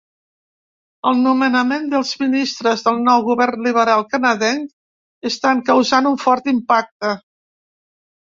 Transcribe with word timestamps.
El 1.09 1.19
nomenament 1.25 1.83
dels 1.91 2.13
ministres 2.21 2.81
del 2.87 2.97
nou 3.07 3.21
govern 3.27 3.61
liberal 3.67 4.05
canadenc 4.13 5.29
estan 5.31 5.61
causant 5.69 6.09
un 6.13 6.17
fort 6.25 6.49
impacte. 6.55 7.13